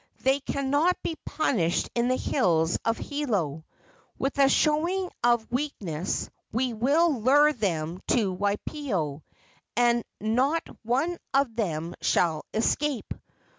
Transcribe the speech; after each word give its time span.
They 0.23 0.39
cannot 0.39 0.97
be 1.03 1.15
punished 1.27 1.91
in 1.93 2.07
the 2.07 2.15
hills 2.17 2.75
of 2.83 2.97
Hilo. 2.97 3.65
With 4.17 4.39
a 4.39 4.49
showing 4.49 5.11
of 5.23 5.51
weakness 5.51 6.27
we 6.51 6.73
will 6.73 7.19
lure 7.21 7.53
them 7.53 7.99
to 8.07 8.33
Waipio, 8.33 9.21
and 9.77 10.03
not 10.19 10.63
one 10.81 11.19
of 11.35 11.55
them 11.55 11.93
shall 12.01 12.45
escape. 12.51 13.13